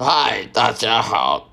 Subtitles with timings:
[0.00, 1.48] 嗨，大家好，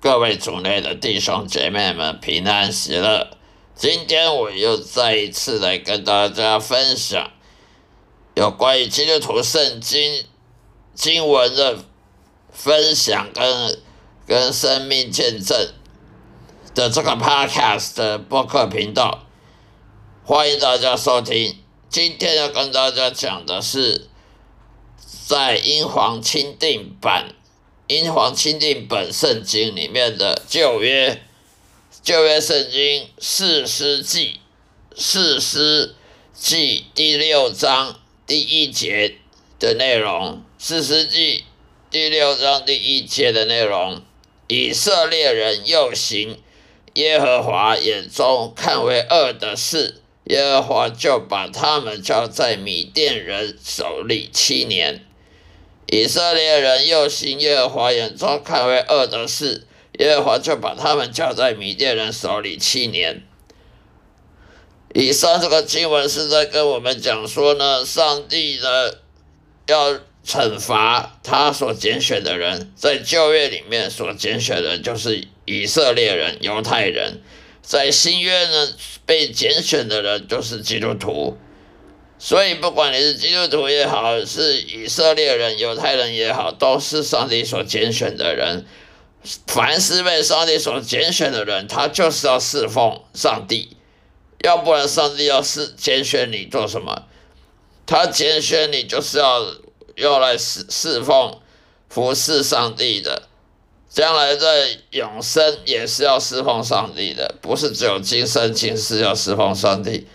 [0.00, 3.36] 各位主内的弟兄姐妹们平安喜乐。
[3.76, 7.30] 今天我又再一次来跟大家分享
[8.34, 10.24] 有关于基督徒圣经
[10.92, 11.84] 经文的
[12.50, 13.80] 分享跟
[14.26, 15.72] 跟生命见证
[16.74, 19.20] 的这个 podcast 的播客频道，
[20.24, 21.56] 欢迎大家收听。
[21.88, 24.08] 今天要跟大家讲的是
[25.28, 27.28] 在英皇钦定版。
[27.86, 31.20] 英皇钦定本圣经里面的旧约，
[32.02, 34.40] 旧约圣经四师记，
[34.96, 35.94] 四师
[36.32, 39.18] 记第六章第一节
[39.58, 41.44] 的内容，四师记
[41.90, 44.00] 第六章第一节的内容，
[44.48, 46.38] 以色列人又行
[46.94, 55.04] 耶和华眼中看为恶的事，耶和华就把他们交在米甸人手里七年。
[55.94, 59.64] 以色列人又行耶和华眼中看为恶的事，
[60.00, 63.22] 耶和华就把他们交在米甸人手里七年。
[64.92, 68.90] 以上这个经文是在跟我们讲说呢，上帝呢
[69.68, 77.20] 要惩罚他所拣选的人，在旧约里面所拣选的就是以色列人、犹太人，
[77.62, 78.68] 在新约呢
[79.06, 81.38] 被拣选的人就是基督徒。
[82.26, 88.64] 所以，不管你是基督徒也好，是以色列人、犹太人也好，都是上帝所拣选的人。
[89.46, 93.76] 凡是被上帝所拣选的人，他就是要侍奉上帝，
[94.42, 97.02] 要不然上帝要是拣选你做什么？
[97.84, 99.44] 他拣选你就是要
[99.96, 101.38] 要来侍侍奉、
[101.90, 103.24] 服侍上帝的，
[103.90, 110.06] 将来在永生也是要侍奉上帝的，不是只有今生今世要侍奉上帝。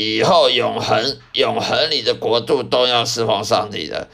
[0.00, 4.08] 以后永恒，永恒你的国度都要侍奉上帝的。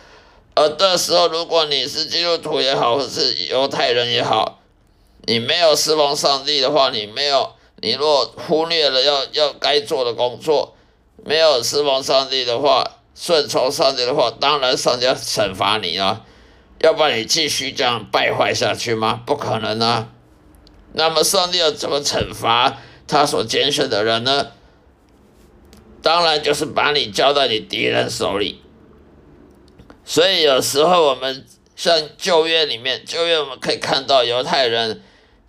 [0.55, 4.61] 而这时候，如果你是基督徒也好，或是犹太人也好，
[5.27, 7.53] 你没有侍奉上帝的话，你没有，
[7.83, 10.75] 你若忽略了要要该做的工作，
[11.25, 12.83] 没有侍奉上帝的话，
[13.15, 16.23] 顺从上帝的话，当然上帝要惩罚你啊！
[16.81, 19.23] 要不然你继续这样败坏下去吗？
[19.27, 20.09] 不可能啊！
[20.93, 24.49] 那么上帝要怎么惩罚他所拣选的人呢？
[26.07, 28.61] 当然就是把你交在你敌人手里，
[30.05, 31.45] 所以有时候我们
[31.75, 35.03] 像旧约里面，旧约我们可以看到犹太人，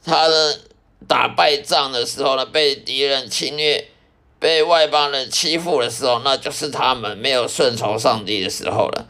[0.03, 0.59] 他的
[1.07, 3.87] 打败仗的时候呢，被敌人侵略，
[4.39, 9.05] 被外邦人欺负的时候，那就是他们没有顺从上帝的时候了。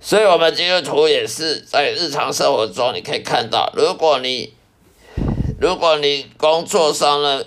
[0.00, 4.54] 所以，我们基督徒也是在日常生活中，你可以看到，如果你
[5.60, 7.42] 如果你工作上呢，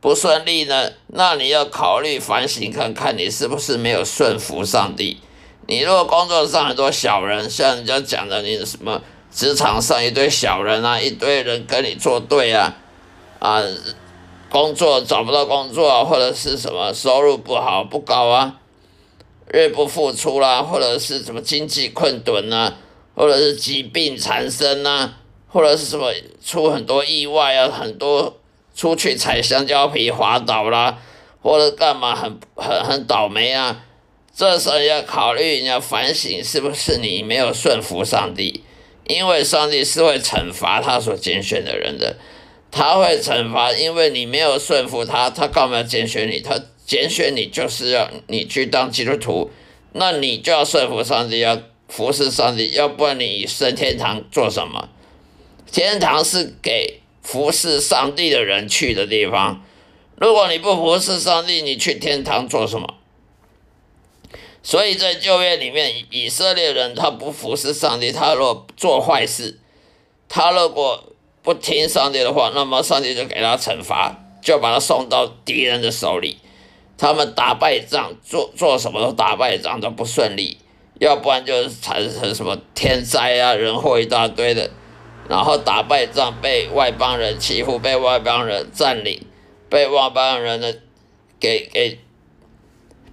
[0.00, 5.18] 不顺利呢，那你要考虑反省看看，你是不是没有顺服上帝？
[5.66, 12.74] 你如果工作上很多小人，像人家讲的，你什么职场上一堆小人啊，一堆人跟你作对啊，
[13.40, 13.62] 啊，
[14.48, 18.56] 工作找不到工作啊，或者是什么收入不好不高啊，
[19.52, 22.74] 入不敷出啦，或者是什么经济困顿啊，
[23.14, 26.10] 或者是疾病缠身啊，或者是什么
[26.42, 28.39] 出很多意外啊，很多。
[28.74, 30.98] 出去踩香蕉皮滑倒啦，
[31.42, 33.84] 或者干嘛很很很倒霉啊！
[34.34, 38.64] 这时候要考虑，你要反省，是不是你没有顺服上帝？
[39.06, 42.16] 因为上帝是会惩罚他所拣选的人的，
[42.70, 46.40] 他会惩罚，因为你没有顺服他，他干嘛要拣选你？
[46.40, 49.50] 他拣选你就是要你去当基督徒，
[49.92, 54.88] 那你就要顺服上帝，要服侍上帝，要不然你升天堂做什么？
[55.70, 57.00] 天堂是给。
[57.30, 59.62] 服侍上帝的人去的地方，
[60.16, 62.94] 如果你不服侍上帝，你去天堂做什么？
[64.64, 69.60] 所以在旧约里面，以色列人他不服侍上帝，他若做坏事，
[70.28, 71.04] 他如果
[71.40, 76.38] 不听上帝的话，那么上帝就给他惩罚，就把他送到敌人的手里。
[76.98, 80.58] 他们打败仗，做做什么都打败仗都不顺利，
[80.98, 84.68] 要不然就是产生什么天灾啊、人祸一大堆的。
[85.30, 89.24] 然后打败仗，被外邦人欺负，被外邦人占领，
[89.68, 90.80] 被外邦人的
[91.38, 92.00] 给给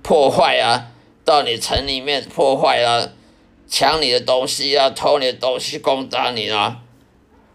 [0.02, 0.88] 破坏啊，
[1.24, 3.10] 到你城里面破坏啊，
[3.70, 6.82] 抢你的东西啊，偷你的东西，攻打你啊，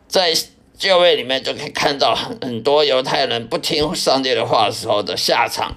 [0.07, 0.33] 在
[0.79, 5.77] 旧约里面就可以看到很很多犹太人不听上帝的话时候的下场。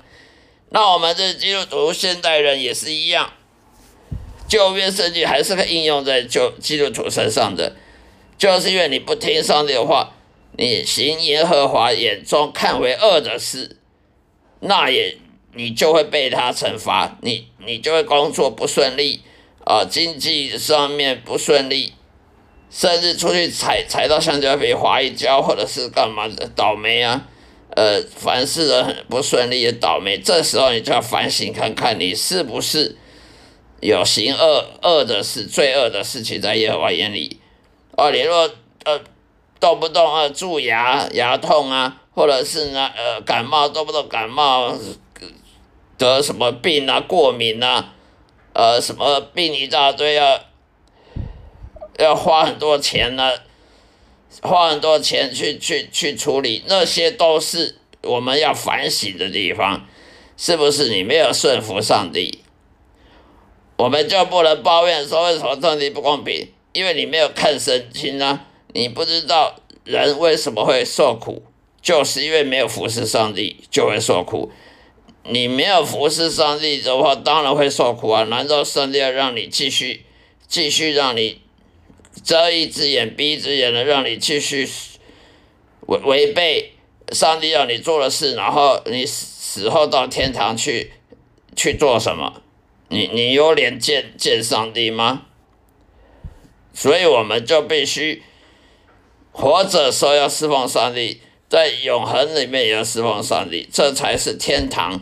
[0.69, 3.31] 那我们这基督徒现代人也是一样，
[4.47, 7.75] 旧约圣经还是可以应用在旧基督徒身上的。
[8.37, 10.13] 就是因为你不听上帝的话，
[10.57, 13.77] 你行耶和华眼中看为恶的事，
[14.59, 15.17] 那也
[15.53, 19.21] 你就会被他惩罚，你你就会工作不顺利
[19.63, 21.93] 啊，经济上面不顺利
[22.69, 27.25] 甚至出去踩踩到香蕉皮滑一跤，或者是干嘛的倒霉啊，
[27.69, 32.97] 呃，凡事都很不顺利的倒霉，这时候你就要反省看看，你是不是
[33.79, 37.39] 有行恶恶的事、罪恶的事情在耶和华眼里。
[37.97, 38.49] 哦，你若
[38.83, 38.99] 呃
[39.59, 44.73] 动不动呃蛀牙、牙痛啊，或者是呢呃感冒，动不动感冒
[45.97, 47.93] 得什么病啊、过敏啊，
[48.53, 50.41] 呃什么病一大堆啊，
[51.97, 53.31] 要花很多钱呢、
[54.41, 59.87] 花很多钱去去去处理，那些都是我们要反省的地方，
[60.35, 60.89] 是不是？
[60.89, 62.43] 你没有顺服上帝，
[63.77, 66.49] 我们就不能抱怨说为什么上帝不公平。
[66.75, 69.55] 因为你没有看圣经啊，你不知道
[69.85, 71.41] 人为什么会受苦，
[71.81, 74.51] 就是因为没有服侍上帝就会受苦。
[75.23, 78.23] 你没有服侍上帝的话，当然会受苦啊！
[78.25, 80.03] 难道上帝要让你继续
[80.47, 81.39] 继续让你
[82.21, 84.67] 遮一只眼闭一只眼的，让你继续
[85.87, 86.73] 违违背
[87.13, 90.91] 上帝要你做的事，然后你死后到天堂去
[91.55, 92.41] 去做什么？
[92.89, 95.27] 你你有脸见见上帝吗？
[96.75, 98.21] 所以我们就必须
[99.31, 105.01] 活着时候要侍奉上帝，在永恒里面也要侍奉上帝，这才是天堂，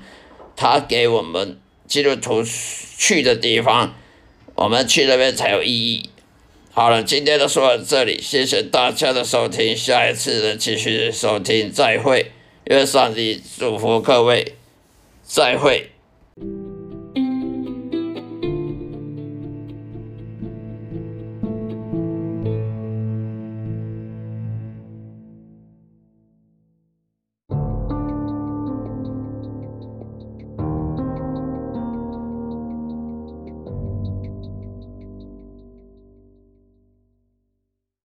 [0.55, 3.95] 他给我们基督徒去的地方，
[4.55, 6.09] 我们去那边才有意义。
[6.71, 12.31] 好了，今天就说到这里，谢谢大家的收听，下一次的继续收听，再会，
[12.65, 14.55] 愿上帝祝福各位，
[15.23, 15.92] 再会。